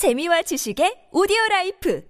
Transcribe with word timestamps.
재미와 0.00 0.40
지식의 0.40 1.08
오디오 1.12 1.36
라이프 1.50 2.02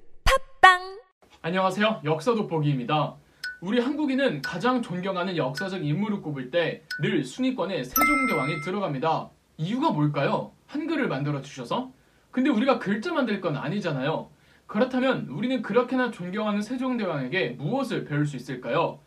팟빵 0.60 1.00
안녕하세요. 1.42 2.02
역사 2.04 2.36
돋보기입니다. 2.36 3.16
우리 3.60 3.80
한국인은 3.80 4.42
가장 4.42 4.80
존경하는 4.80 5.36
역사적 5.36 5.84
인물을 5.84 6.22
꼽을 6.22 6.52
때 6.52 6.84
늘 7.02 7.24
순위권에 7.24 7.82
세종대왕이 7.82 8.60
들어갑니다. 8.60 9.30
이유가 9.56 9.90
뭘까요? 9.90 10.52
한글을 10.68 11.08
만들어 11.08 11.42
주셔서? 11.42 11.90
근데 12.30 12.48
우리가 12.48 12.78
글자 12.78 13.12
만들 13.12 13.40
건 13.40 13.56
아니잖아요. 13.56 14.30
그렇다면 14.68 15.26
우리는 15.28 15.60
그렇게나 15.60 16.12
존경하는 16.12 16.62
세종대왕에게 16.62 17.56
무엇을 17.58 18.04
배울 18.04 18.24
수 18.24 18.36
있을까요? 18.36 19.00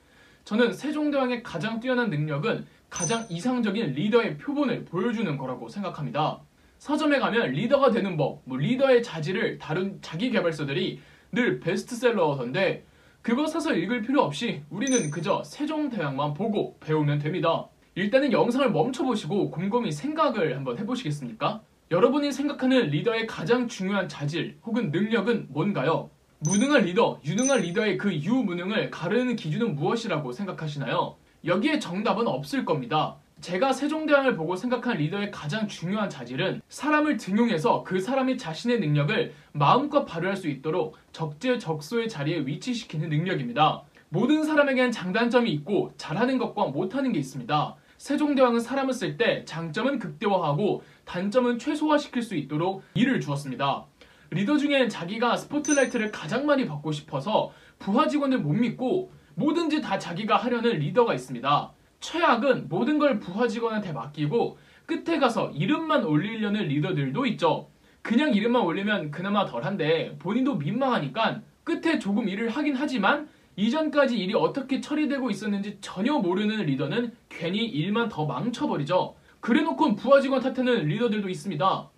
저는 0.43 0.73
세종대왕의 0.73 1.43
가장 1.43 1.79
뛰어난 1.79 2.09
능력은 2.09 2.65
가장 2.89 3.25
이상적인 3.29 3.93
리더의 3.93 4.39
표본을 4.39 4.83
보여주는 4.83 5.37
거라고 5.37 5.69
생각합니다. 5.69 6.41
서점에 6.83 7.19
가면 7.19 7.51
리더가 7.51 7.91
되는 7.91 8.17
법, 8.17 8.41
뭐 8.43 8.57
리더의 8.57 9.03
자질을 9.03 9.57
다룬 9.57 9.99
자기 10.01 10.29
개발서들이 10.31 10.99
늘 11.31 11.61
베스트셀러던데 11.61 12.83
그거 13.21 13.47
사서 13.47 13.73
읽을 13.73 14.01
필요 14.01 14.21
없이 14.21 14.63
우리는 14.69 15.09
그저 15.09 15.41
세종대왕만 15.45 16.33
보고 16.33 16.75
배우면 16.81 17.19
됩니다. 17.19 17.69
일단은 17.95 18.33
영상을 18.33 18.69
멈춰보시고 18.69 19.49
곰곰이 19.51 19.93
생각을 19.93 20.57
한번 20.57 20.77
해보시겠습니까? 20.77 21.61
여러분이 21.89 22.33
생각하는 22.33 22.89
리더의 22.89 23.27
가장 23.27 23.69
중요한 23.69 24.09
자질 24.09 24.57
혹은 24.65 24.91
능력은 24.91 25.47
뭔가요? 25.51 26.09
무능한 26.39 26.81
리더, 26.81 27.17
유능한 27.23 27.61
리더의 27.61 27.97
그 27.97 28.13
유무능을 28.13 28.91
가르는 28.91 29.37
기준은 29.37 29.75
무엇이라고 29.75 30.33
생각하시나요? 30.33 31.15
여기에 31.45 31.79
정답은 31.79 32.27
없을 32.27 32.65
겁니다. 32.65 33.15
제가 33.43 33.73
세종대왕을 33.73 34.37
보고 34.37 34.55
생각한 34.55 34.95
리더의 34.95 35.29
가장 35.29 35.67
중요한 35.67 36.09
자질은 36.09 36.61
사람을 36.69 37.17
등용해서 37.17 37.83
그 37.83 37.99
사람이 37.99 38.37
자신의 38.37 38.79
능력을 38.79 39.33
마음껏 39.51 40.05
발휘할 40.05 40.37
수 40.37 40.47
있도록 40.47 40.95
적재적소의 41.11 42.07
자리에 42.07 42.45
위치시키는 42.45 43.09
능력입니다. 43.09 43.83
모든 44.07 44.45
사람에겐 44.45 44.93
장단점이 44.93 45.51
있고 45.51 45.91
잘하는 45.97 46.37
것과 46.37 46.67
못하는 46.67 47.11
게 47.11 47.19
있습니다. 47.19 47.75
세종대왕은 47.97 48.61
사람을 48.61 48.93
쓸 48.93 49.17
때 49.17 49.43
장점은 49.43 49.99
극대화하고 49.99 50.83
단점은 51.03 51.59
최소화시킬 51.59 52.21
수 52.21 52.35
있도록 52.35 52.83
일을 52.93 53.19
주었습니다. 53.19 53.83
리더 54.29 54.57
중엔 54.57 54.87
자기가 54.87 55.35
스포트라이트를 55.35 56.13
가장 56.13 56.45
많이 56.45 56.65
받고 56.65 56.93
싶어서 56.93 57.51
부하 57.77 58.07
직원을 58.07 58.37
못 58.37 58.53
믿고 58.53 59.11
뭐든지 59.35 59.81
다 59.81 59.99
자기가 59.99 60.37
하려는 60.37 60.79
리더가 60.79 61.13
있습니다. 61.13 61.73
최악은 62.03 62.67
모든 62.67 62.99
걸 62.99 63.19
부하 63.19 63.47
직원한테 63.47 63.93
맡기고 63.93 64.57
끝에 64.85 65.19
가서 65.19 65.51
이름만 65.51 66.03
올리려는 66.03 66.67
리더들도 66.67 67.25
있죠. 67.27 67.69
그냥 68.01 68.33
이름만 68.33 68.63
올리면 68.63 69.09
그나마 69.09 69.45
덜한데 69.45 70.17
본인도 70.19 70.55
민망하니까 70.55 71.41
끝에 71.63 71.99
조금 71.99 72.27
일을 72.27 72.49
하긴 72.49 72.75
하지만 72.75 73.29
이전까지 73.55 74.17
일이 74.17 74.33
어떻게 74.33 74.81
처리되고 74.81 75.29
있었는지 75.29 75.77
전혀 75.79 76.13
모르는 76.17 76.65
리더는 76.65 77.13
괜히 77.29 77.65
일만 77.65 78.09
더 78.09 78.25
망쳐버리죠. 78.25 79.15
그래놓고 79.39 79.95
부하 79.95 80.19
직원 80.19 80.41
탓하는 80.41 80.85
리더들도 80.85 81.29
있습니다. 81.29 81.89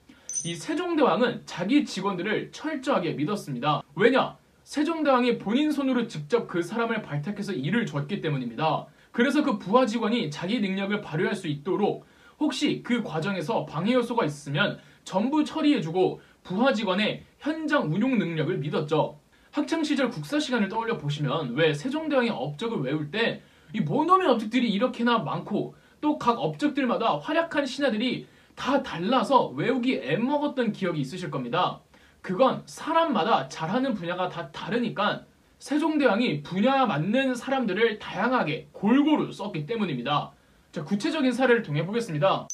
이 0.46 0.56
세종대왕은 0.56 1.44
자기 1.48 1.84
직원들을 1.84 2.52
철저하게 2.52 3.14
믿었습니다. 3.14 3.82
왜냐? 3.96 4.38
세종대왕이 4.66 5.40
본인 5.40 5.72
손으로 5.72 6.08
직접 6.08 6.48
그 6.48 6.62
사람을 6.62 7.02
발탁해서 7.02 7.54
일을 7.54 7.88
줬기 7.88 8.22
때문입니다. 8.22 8.86
그래서 9.16 9.44
그 9.44 9.58
부하 9.58 9.86
직원이 9.86 10.30
자기 10.30 10.60
능력을 10.60 11.00
발휘할 11.00 11.36
수 11.36 11.48
있도록 11.48 12.06
혹시 12.38 12.84
그 12.84 13.02
과정에서 13.02 13.66
방해 13.66 13.94
요소가 13.94 14.26
있으면 14.26 14.78
전부 15.06 15.46
처리해주고 15.46 16.20
부하 16.44 16.74
직원의 16.74 17.24
현장 17.40 17.94
운용 17.94 18.20
능력을 18.20 18.58
믿었죠. 18.58 19.18
학창시절 19.52 20.10
국사 20.10 20.38
시간을 20.38 20.68
떠올려 20.68 20.98
보시면 20.98 21.54
왜 21.56 21.74
세종대왕의 21.74 22.32
업적을 22.32 22.80
외울 22.82 23.10
때 23.10 23.42
이 23.74 23.80
모놈의 23.82 24.28
업적들이 24.28 24.70
이렇게나 24.70 25.20
많고 25.20 25.76
또 26.02 26.18
각 26.18 26.38
업적들마다 26.40 27.18
활약한 27.18 27.66
신하들이 27.66 28.28
다 28.54 28.84
달라서 28.84 29.48
외우기 29.48 30.02
애먹었던 30.04 30.72
기억이 30.72 31.00
있으실 31.02 31.32
겁니다. 31.32 31.82
그건 32.22 32.64
사람마다 32.66 33.48
잘하는 33.48 33.94
분야가 33.94 34.30
다 34.30 34.52
다르니까 34.52 35.24
세종대왕이 35.60 36.44
분야 36.44 36.86
맞는 36.86 37.36
사람들을 37.36 38.00
다양하게 38.00 38.70
골고루 38.72 39.32
썼기 39.32 39.66
때문입니다. 39.66 40.32
자, 40.72 40.84
구체적인 40.84 41.32
사례를 41.32 41.64
통해 41.64 41.86
보겠습니다. 41.86 42.48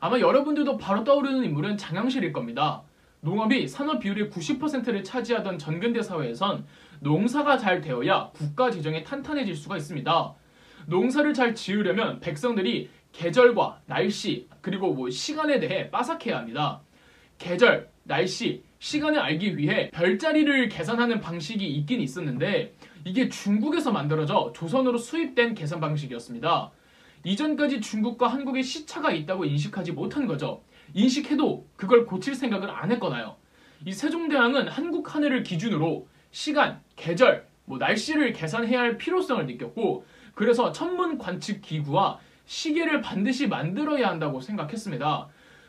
아마 0.00 0.18
여러분들도 0.18 0.76
바로 0.76 1.04
떠오르는 1.04 1.44
인물은 1.44 1.76
장영실일 1.76 2.32
겁니다. 2.32 2.82
농업이 3.20 3.66
산업 3.66 4.00
비율의 4.00 4.30
90%를 4.30 5.02
차지하던 5.02 5.58
전근대 5.58 6.02
사회에선 6.02 6.66
농사가 7.00 7.58
잘 7.58 7.80
되어야 7.80 8.30
국가 8.32 8.70
재정이 8.70 9.02
탄탄해질 9.04 9.56
수가 9.56 9.76
있습니다. 9.76 10.34
농사를 10.86 11.34
잘 11.34 11.54
지으려면 11.54 12.20
백성들이 12.20 12.90
계절과 13.12 13.82
날씨 13.86 14.48
그리고 14.60 14.92
뭐 14.94 15.10
시간에 15.10 15.58
대해 15.58 15.90
빠삭해야 15.90 16.38
합니다. 16.38 16.80
계절, 17.38 17.90
날씨, 18.08 18.62
시간을 18.78 19.20
알기 19.20 19.58
위해 19.58 19.90
별자리를 19.90 20.70
계산하는 20.70 21.20
방식이 21.20 21.64
있긴 21.64 22.00
있었는데 22.00 22.74
이게 23.04 23.28
중국에서 23.28 23.92
만들어져 23.92 24.50
조선으로 24.56 24.96
수입된 24.96 25.54
계산 25.54 25.78
방식이었습니다. 25.78 26.70
이전까지 27.24 27.82
중국과 27.82 28.28
한국에 28.28 28.62
시차가 28.62 29.12
있다고 29.12 29.44
인식하지 29.44 29.92
못한 29.92 30.26
거죠. 30.26 30.62
인식해도 30.94 31.66
그걸 31.76 32.06
고칠 32.06 32.34
생각을 32.34 32.70
안 32.70 32.90
했거나요. 32.90 33.36
이 33.84 33.92
세종대왕은 33.92 34.68
한국 34.68 35.14
한 35.14 35.22
해를 35.22 35.42
기준으로 35.42 36.08
시간, 36.30 36.80
계절, 36.96 37.46
뭐 37.66 37.76
날씨를 37.76 38.32
계산해야 38.32 38.80
할 38.80 38.96
필요성을 38.96 39.44
느꼈고 39.46 40.06
그래서 40.34 40.72
천문 40.72 41.18
관측 41.18 41.60
기구와 41.60 42.18
시계를 42.46 43.02
반드시 43.02 43.46
만들어야 43.46 44.08
한다고 44.08 44.40
생각했습니다. 44.40 45.28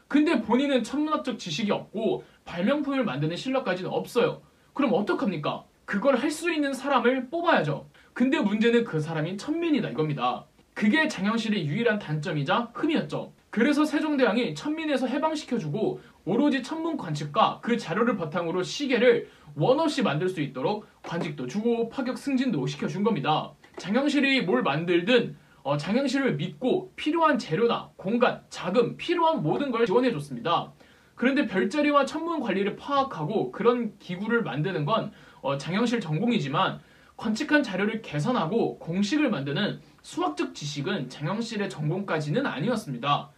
근데 0.09 0.41
본인은 0.41 0.83
천문학적 0.83 1.37
지식이 1.37 1.71
없고 1.71 2.23
발명품을 2.43 3.05
만드는 3.05 3.37
실력까지는 3.37 3.91
없어요. 3.91 4.41
그럼 4.73 4.91
어떡합니까? 4.93 5.63
그걸 5.85 6.15
할 6.17 6.31
수 6.31 6.51
있는 6.51 6.73
사람을 6.73 7.29
뽑아야죠. 7.29 7.87
근데 8.13 8.39
문제는 8.39 8.83
그 8.85 8.99
사람이 8.99 9.37
천민이다 9.37 9.89
이겁니다. 9.89 10.45
그게 10.73 11.07
장영실의 11.07 11.67
유일한 11.67 11.99
단점이자 11.99 12.71
흠이었죠. 12.73 13.33
그래서 13.51 13.85
세종대왕이 13.85 14.55
천민에서 14.55 15.05
해방시켜주고 15.05 16.01
오로지 16.25 16.63
천문 16.63 16.97
관측과 16.97 17.59
그 17.61 17.77
자료를 17.77 18.17
바탕으로 18.17 18.63
시계를 18.63 19.29
원 19.55 19.79
없이 19.79 20.01
만들 20.01 20.27
수 20.27 20.41
있도록 20.41 20.87
관직도 21.03 21.45
주고 21.45 21.89
파격 21.89 22.17
승진도 22.17 22.65
시켜준 22.65 23.03
겁니다. 23.03 23.51
장영실이 23.77 24.41
뭘 24.41 24.63
만들든 24.63 25.35
어, 25.63 25.77
장영실을 25.77 26.35
믿고 26.35 26.93
필요한 26.95 27.37
재료나 27.37 27.91
공간, 27.95 28.41
자금, 28.49 28.97
필요한 28.97 29.43
모든 29.43 29.71
걸 29.71 29.85
지원해 29.85 30.11
줬습니다. 30.11 30.71
그런데 31.15 31.47
별자리와 31.47 32.05
천문 32.05 32.39
관리를 32.39 32.75
파악하고 32.77 33.51
그런 33.51 33.97
기구를 33.99 34.41
만드는 34.43 34.85
건 34.85 35.11
어, 35.41 35.57
장영실 35.57 35.99
전공이지만 35.99 36.79
관측한 37.17 37.61
자료를 37.61 38.01
계산하고 38.01 38.79
공식을 38.79 39.29
만드는 39.29 39.81
수학적 40.01 40.55
지식은 40.55 41.09
장영실의 41.09 41.69
전공까지는 41.69 42.45
아니었습니다. 42.45 43.29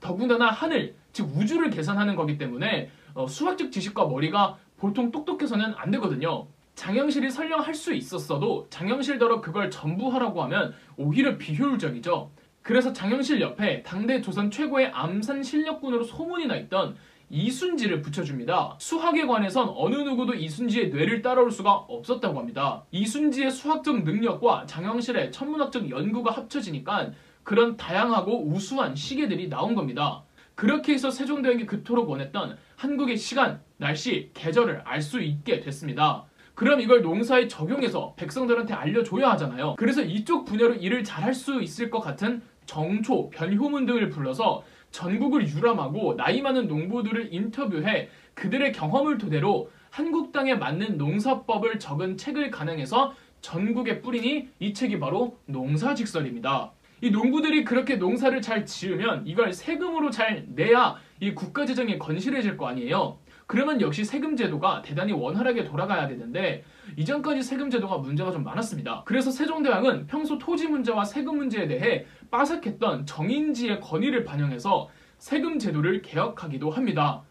더군다나 0.00 0.46
하늘, 0.46 0.96
즉 1.12 1.30
우주를 1.36 1.68
계산하는 1.68 2.16
거기 2.16 2.38
때문에 2.38 2.90
어, 3.12 3.26
수학적 3.26 3.70
지식과 3.70 4.06
머리가 4.06 4.56
보통 4.78 5.10
똑똑해서는 5.10 5.74
안 5.76 5.90
되거든요. 5.90 6.48
장영실이 6.76 7.30
설령 7.30 7.60
할 7.60 7.74
수 7.74 7.92
있었어도 7.92 8.66
장영실더러 8.70 9.40
그걸 9.40 9.70
전부 9.70 10.12
하라고 10.14 10.42
하면 10.44 10.74
오히려 10.96 11.36
비효율적이죠. 11.36 12.30
그래서 12.62 12.92
장영실 12.92 13.40
옆에 13.40 13.82
당대 13.82 14.20
조선 14.20 14.50
최고의 14.50 14.88
암산 14.88 15.42
실력군으로 15.42 16.04
소문이 16.04 16.46
나 16.46 16.56
있던 16.56 16.96
이순지를 17.28 18.02
붙여줍니다. 18.02 18.76
수학에 18.78 19.26
관해선 19.26 19.72
어느 19.74 19.96
누구도 19.96 20.34
이순지의 20.34 20.90
뇌를 20.90 21.22
따라올 21.22 21.50
수가 21.50 21.72
없었다고 21.72 22.38
합니다. 22.38 22.84
이순지의 22.92 23.50
수학적 23.50 24.04
능력과 24.04 24.66
장영실의 24.66 25.32
천문학적 25.32 25.90
연구가 25.90 26.30
합쳐지니까 26.32 27.10
그런 27.42 27.76
다양하고 27.76 28.46
우수한 28.48 28.94
시계들이 28.94 29.48
나온 29.48 29.74
겁니다. 29.74 30.24
그렇게 30.54 30.94
해서 30.94 31.10
세종대왕이 31.10 31.66
그토록 31.66 32.08
원했던 32.08 32.56
한국의 32.76 33.16
시간, 33.16 33.60
날씨, 33.76 34.30
계절을 34.34 34.82
알 34.84 35.02
수 35.02 35.20
있게 35.20 35.60
됐습니다. 35.60 36.24
그럼 36.56 36.80
이걸 36.80 37.02
농사에 37.02 37.48
적용해서 37.48 38.14
백성들한테 38.16 38.72
알려줘야 38.72 39.30
하잖아요. 39.32 39.76
그래서 39.76 40.00
이쪽 40.00 40.46
분야로 40.46 40.74
일을 40.74 41.04
잘할 41.04 41.34
수 41.34 41.60
있을 41.60 41.90
것 41.90 42.00
같은 42.00 42.40
정초, 42.64 43.28
변효문 43.28 43.84
등을 43.84 44.08
불러서 44.08 44.64
전국을 44.90 45.46
유람하고 45.46 46.16
나이 46.16 46.40
많은 46.40 46.66
농부들을 46.66 47.28
인터뷰해 47.30 48.08
그들의 48.32 48.72
경험을 48.72 49.18
토대로 49.18 49.70
한국 49.90 50.32
땅에 50.32 50.54
맞는 50.54 50.96
농사법을 50.96 51.78
적은 51.78 52.16
책을 52.16 52.50
간행해서 52.50 53.12
전국에 53.42 54.00
뿌리니 54.00 54.48
이 54.58 54.72
책이 54.72 54.98
바로 54.98 55.38
농사직설입니다. 55.44 56.72
이 57.02 57.10
농부들이 57.10 57.64
그렇게 57.64 57.96
농사를 57.96 58.40
잘 58.40 58.64
지으면 58.64 59.24
이걸 59.26 59.52
세금으로 59.52 60.10
잘 60.10 60.46
내야 60.48 60.96
이 61.20 61.34
국가 61.34 61.66
재정이 61.66 61.98
건실해질 61.98 62.56
거 62.56 62.68
아니에요. 62.68 63.18
그러면 63.46 63.80
역시 63.80 64.04
세금 64.04 64.36
제도가 64.36 64.82
대단히 64.82 65.12
원활하게 65.12 65.64
돌아가야 65.64 66.08
되는데 66.08 66.64
이전까지 66.96 67.42
세금 67.42 67.70
제도가 67.70 67.98
문제가 67.98 68.32
좀 68.32 68.42
많았습니다. 68.42 69.02
그래서 69.04 69.30
세종대왕은 69.30 70.06
평소 70.06 70.36
토지 70.38 70.66
문제와 70.66 71.04
세금 71.04 71.36
문제에 71.36 71.68
대해 71.68 72.06
빠삭했던 72.30 73.06
정인지의 73.06 73.80
건의를 73.80 74.24
반영해서 74.24 74.88
세금 75.18 75.58
제도를 75.58 76.02
개혁하기도 76.02 76.70
합니다. 76.70 77.22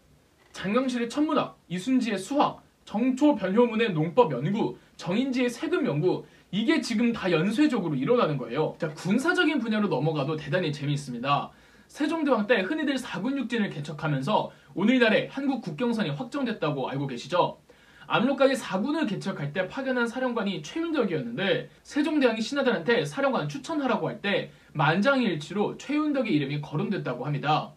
장경실의 0.52 1.10
천문학, 1.10 1.58
이순지의 1.68 2.18
수학, 2.18 2.62
정초 2.86 3.34
변효문의 3.34 3.92
농법 3.92 4.32
연구, 4.32 4.78
정인지의 4.96 5.50
세금 5.50 5.84
연구 5.84 6.24
이게 6.50 6.80
지금 6.80 7.12
다 7.12 7.30
연쇄적으로 7.30 7.94
일어나는 7.94 8.38
거예요. 8.38 8.74
자, 8.78 8.88
군사적인 8.94 9.58
분야로 9.58 9.88
넘어가도 9.88 10.36
대단히 10.36 10.72
재미있습니다. 10.72 11.50
세종대왕 11.88 12.46
때 12.46 12.60
흔히들 12.60 12.98
사군육진을 12.98 13.70
개척하면서 13.70 14.50
오늘날의 14.74 15.28
한국 15.30 15.62
국경선이 15.62 16.10
확정됐다고 16.10 16.88
알고 16.90 17.06
계시죠? 17.06 17.60
압록강에 18.08 18.54
사군을 18.54 19.06
개척할 19.06 19.52
때 19.52 19.66
파견한 19.66 20.06
사령관이 20.06 20.62
최윤덕이었는데 20.62 21.70
세종대왕이 21.82 22.40
신하들한테 22.40 23.04
사령관 23.04 23.48
추천하라고 23.48 24.08
할 24.08 24.20
때 24.20 24.50
만장일치로 24.72 25.76
최윤덕의 25.78 26.32
이름이 26.32 26.60
거론됐다고 26.60 27.26
합니다. 27.26 27.72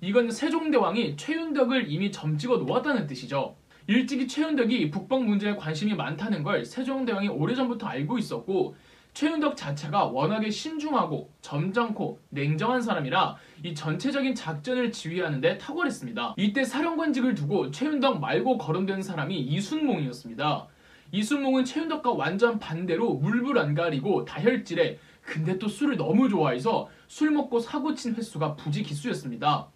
이건 0.00 0.30
세종대왕이 0.30 1.16
최윤덕을 1.16 1.90
이미 1.90 2.10
점찍어 2.10 2.58
놓았다는 2.58 3.06
뜻이죠. 3.06 3.56
일찍이 3.86 4.26
최윤덕이 4.26 4.90
북방 4.90 5.26
문제에 5.26 5.54
관심이 5.56 5.94
많다는 5.94 6.42
걸 6.42 6.64
세종대왕이 6.64 7.28
오래전부터 7.28 7.86
알고 7.86 8.18
있었고 8.18 8.74
최윤덕 9.14 9.56
자체가 9.56 10.06
워낙에 10.06 10.50
신중하고 10.50 11.30
점잖고 11.40 12.18
냉정한 12.30 12.82
사람이라 12.82 13.36
이 13.62 13.72
전체적인 13.72 14.34
작전을 14.34 14.90
지휘하는데 14.90 15.58
탁월했습니다. 15.58 16.34
이때 16.36 16.64
사령관직을 16.64 17.34
두고 17.36 17.70
최윤덕 17.70 18.20
말고 18.20 18.58
거론된 18.58 19.02
사람이 19.02 19.38
이순몽이었습니다. 19.38 20.66
이순몽은 21.12 21.64
최윤덕과 21.64 22.10
완전 22.10 22.58
반대로 22.58 23.14
물불 23.14 23.56
안 23.56 23.74
가리고 23.74 24.24
다혈질에 24.24 24.98
근데 25.22 25.58
또 25.58 25.68
술을 25.68 25.96
너무 25.96 26.28
좋아해서 26.28 26.88
술 27.06 27.30
먹고 27.30 27.60
사고 27.60 27.94
친 27.94 28.16
횟수가 28.16 28.56
부지 28.56 28.82
기수였습니다. 28.82 29.68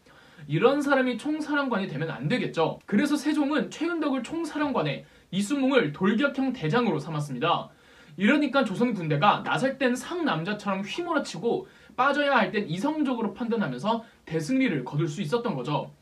이런 0.48 0.82
사람이 0.82 1.16
총사령관이 1.16 1.86
되면 1.86 2.10
안 2.10 2.26
되겠죠. 2.26 2.80
그래서 2.86 3.16
세종은 3.16 3.70
최윤덕을 3.70 4.24
총사령관에 4.24 5.04
이순몽을 5.30 5.92
돌격형 5.92 6.52
대장으로 6.54 6.98
삼았습니다. 6.98 7.70
이러니까 8.18 8.64
조선 8.64 8.94
군대가 8.94 9.44
나설 9.44 9.78
땐 9.78 9.94
상남자처럼 9.94 10.82
휘몰아치고 10.82 11.68
빠져야 11.96 12.34
할 12.34 12.50
땐 12.50 12.68
이성적으로 12.68 13.32
판단하면서 13.32 14.04
대승리를 14.24 14.84
거둘 14.84 15.06
수 15.08 15.22
있었던 15.22 15.54
거죠. 15.54 15.92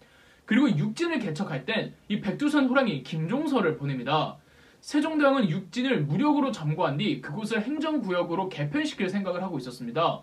그리고 0.46 0.68
육진을 0.70 1.18
개척할 1.18 1.66
땐 1.66 1.94
이 2.08 2.20
백두산 2.20 2.68
호랑이 2.68 3.02
김종서를 3.02 3.76
보냅니다. 3.76 4.36
세종대왕은 4.80 5.50
육진을 5.50 6.04
무력으로 6.04 6.52
점거한 6.52 6.96
뒤 6.96 7.20
그곳을 7.20 7.62
행정구역으로 7.62 8.48
개편시킬 8.48 9.10
생각을 9.10 9.42
하고 9.42 9.58
있었습니다. 9.58 10.22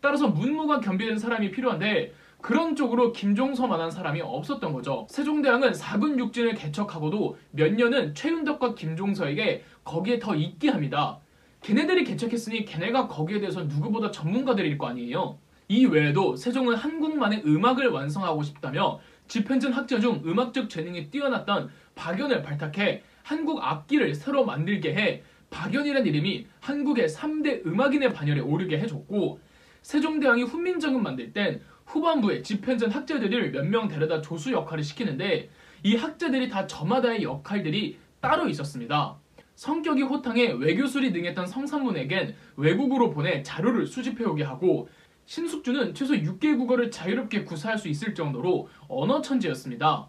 따라서 0.00 0.28
문무가 0.28 0.80
겸비된 0.80 1.18
사람이 1.18 1.50
필요한데 1.50 2.14
그런 2.40 2.76
쪽으로 2.76 3.12
김종서만한 3.12 3.90
사람이 3.90 4.22
없었던 4.22 4.72
거죠. 4.72 5.06
세종대왕은 5.10 5.74
사군 5.74 6.18
육진을 6.18 6.54
개척하고도 6.54 7.36
몇 7.50 7.74
년은 7.74 8.14
최윤덕과 8.14 8.74
김종서에게 8.74 9.64
거기에 9.84 10.18
더 10.18 10.34
있게 10.34 10.70
합니다. 10.70 11.18
걔네들이 11.66 12.04
개척했으니 12.04 12.64
걔네가 12.64 13.08
거기에 13.08 13.40
대해서 13.40 13.64
누구보다 13.64 14.12
전문가들일 14.12 14.78
거 14.78 14.86
아니에요. 14.86 15.36
이 15.66 15.84
외에도 15.84 16.36
세종은 16.36 16.76
한국만의 16.76 17.42
음악을 17.44 17.88
완성하고 17.88 18.44
싶다며 18.44 19.00
집현전 19.26 19.72
학자 19.72 19.98
중 19.98 20.22
음악적 20.24 20.70
재능이 20.70 21.10
뛰어났던 21.10 21.68
박연을 21.96 22.42
발탁해 22.42 23.02
한국 23.24 23.64
악기를 23.64 24.14
새로 24.14 24.44
만들게 24.44 24.94
해 24.94 25.22
박연이란 25.50 26.06
이름이 26.06 26.46
한국의 26.60 27.08
3대 27.08 27.66
음악인의 27.66 28.12
반열에 28.12 28.38
오르게 28.38 28.78
해줬고 28.78 29.40
세종대왕이 29.82 30.44
훈민정음 30.44 31.02
만들 31.02 31.32
땐 31.32 31.60
후반부에 31.86 32.42
집현전 32.42 32.92
학자들을 32.92 33.50
몇 33.50 33.64
명 33.64 33.88
데려다 33.88 34.20
조수 34.20 34.52
역할을 34.52 34.84
시키는데 34.84 35.50
이 35.82 35.96
학자들이 35.96 36.48
다 36.48 36.68
저마다의 36.68 37.24
역할들이 37.24 37.98
따로 38.20 38.48
있었습니다. 38.48 39.18
성격이 39.56 40.02
호탕해 40.02 40.52
외교술이 40.58 41.10
능했던 41.10 41.46
성산문에겐 41.46 42.34
외국으로 42.56 43.10
보내 43.10 43.42
자료를 43.42 43.86
수집해오게 43.86 44.44
하고 44.44 44.88
신숙주는 45.24 45.94
최소 45.94 46.14
6개 46.14 46.56
국어를 46.56 46.90
자유롭게 46.90 47.44
구사할 47.44 47.78
수 47.78 47.88
있을 47.88 48.14
정도로 48.14 48.68
언어 48.86 49.20
천재였습니다. 49.20 50.06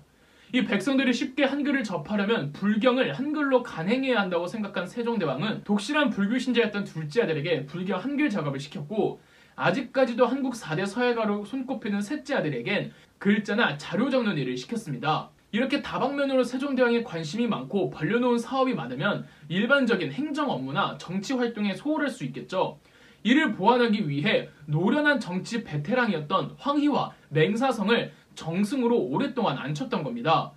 이 0.54 0.64
백성들이 0.64 1.12
쉽게 1.12 1.44
한글을 1.44 1.84
접하려면 1.84 2.54
불경을 2.54 3.14
한글로 3.14 3.64
간행해야 3.64 4.20
한다고 4.20 4.48
생각한 4.48 4.88
세종대왕은 4.88 5.64
독실한 5.64 6.10
불교 6.10 6.38
신자였던 6.38 6.86
둘째 6.86 7.24
아들에게 7.24 7.66
불경 7.66 8.00
한글 8.00 8.30
작업을 8.30 8.60
시켰고 8.60 9.20
아직까지도 9.56 10.26
한국 10.26 10.54
4대 10.54 10.86
서예가로 10.86 11.44
손꼽히는 11.46 12.02
셋째 12.02 12.36
아들에겐 12.36 12.92
글자나 13.18 13.78
자료 13.78 14.10
적는 14.10 14.38
일을 14.38 14.56
시켰습니다. 14.56 15.32
이렇게 15.52 15.82
다방면으로 15.82 16.44
세종대왕에 16.44 17.04
관심이 17.04 17.48
많고 17.48 17.90
벌려놓은 17.90 18.38
사업이 18.38 18.74
많으면 18.74 19.26
일반적인 19.48 20.12
행정 20.12 20.50
업무나 20.50 20.98
정치 20.98 21.34
활동에 21.34 21.74
소홀할 21.74 22.10
수 22.10 22.26
있겠죠. 22.26 22.80
이를 23.24 23.54
보완하기 23.54 24.10
위해 24.10 24.50
노련한 24.66 25.20
정치 25.20 25.64
베테랑이었던 25.64 26.56
황희와 26.58 27.14
맹사성을 27.30 28.12
정승으로 28.36 28.98
오랫동안 28.98 29.58
앉혔던 29.58 30.04
겁니다. 30.04 30.52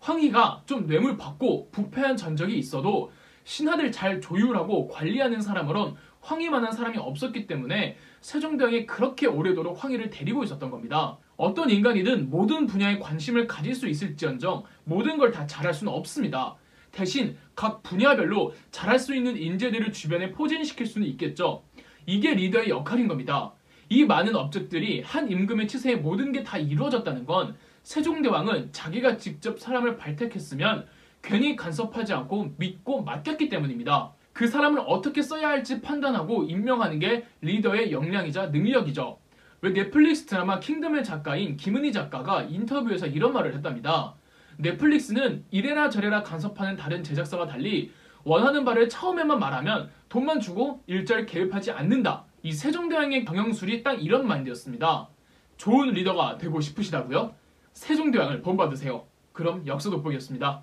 황희가 0.00 0.62
좀 0.66 0.86
뇌물 0.86 1.16
받고 1.16 1.70
부패한 1.70 2.16
전적이 2.16 2.56
있어도 2.58 3.12
신하들 3.44 3.90
잘 3.92 4.20
조율하고 4.20 4.88
관리하는 4.88 5.40
사람으론 5.40 5.96
황희만한 6.32 6.72
사람이 6.72 6.98
없었기 6.98 7.46
때문에 7.46 7.96
세종대왕이 8.20 8.86
그렇게 8.86 9.26
오래도록 9.26 9.82
황희를 9.82 10.10
데리고 10.10 10.44
있었던 10.44 10.70
겁니다. 10.70 11.16
어떤 11.36 11.70
인간이든 11.70 12.28
모든 12.28 12.66
분야에 12.66 12.98
관심을 12.98 13.46
가질 13.46 13.74
수 13.74 13.88
있을지언정 13.88 14.64
모든 14.84 15.16
걸 15.16 15.32
다 15.32 15.46
잘할 15.46 15.72
수는 15.72 15.92
없습니다. 15.92 16.56
대신 16.90 17.36
각 17.54 17.82
분야별로 17.82 18.52
잘할 18.70 18.98
수 18.98 19.14
있는 19.14 19.36
인재들을 19.36 19.92
주변에 19.92 20.30
포진시킬 20.32 20.86
수는 20.86 21.06
있겠죠. 21.08 21.62
이게 22.06 22.34
리더의 22.34 22.68
역할인 22.70 23.08
겁니다. 23.08 23.52
이 23.88 24.04
많은 24.04 24.36
업적들이 24.36 25.02
한 25.02 25.30
임금의 25.30 25.66
치세에 25.68 25.96
모든 25.96 26.32
게 26.32 26.42
다 26.44 26.58
이루어졌다는 26.58 27.24
건 27.24 27.56
세종대왕은 27.84 28.72
자기가 28.72 29.16
직접 29.16 29.58
사람을 29.60 29.96
발탁했으면 29.96 30.86
괜히 31.22 31.56
간섭하지 31.56 32.12
않고 32.12 32.54
믿고 32.58 33.02
맡겼기 33.02 33.48
때문입니다. 33.48 34.12
그 34.38 34.46
사람을 34.46 34.84
어떻게 34.86 35.20
써야 35.20 35.48
할지 35.48 35.82
판단하고 35.82 36.44
임명하는 36.44 37.00
게 37.00 37.26
리더의 37.40 37.90
역량이자 37.90 38.46
능력이죠. 38.50 39.18
왜 39.62 39.72
넷플릭스 39.72 40.26
드라마 40.26 40.60
킹덤의 40.60 41.02
작가인 41.02 41.56
김은희 41.56 41.90
작가가 41.90 42.44
인터뷰에서 42.44 43.08
이런 43.08 43.32
말을 43.32 43.52
했답니다. 43.56 44.14
넷플릭스는 44.58 45.44
이래라 45.50 45.90
저래라 45.90 46.22
간섭하는 46.22 46.76
다른 46.76 47.02
제작사와 47.02 47.48
달리 47.48 47.90
원하는 48.22 48.64
바를 48.64 48.88
처음에만 48.88 49.40
말하면 49.40 49.90
돈만 50.08 50.38
주고 50.38 50.84
일절 50.86 51.26
개입하지 51.26 51.72
않는다. 51.72 52.24
이 52.44 52.52
세종대왕의 52.52 53.24
경영술이 53.24 53.82
딱 53.82 53.94
이런 53.94 54.24
마인드였습니다. 54.28 55.08
좋은 55.56 55.90
리더가 55.90 56.38
되고 56.38 56.60
싶으시다고요? 56.60 57.34
세종대왕을 57.72 58.42
본받으세요. 58.42 59.04
그럼 59.32 59.66
역사 59.66 59.90
돋보기였습니다. 59.90 60.62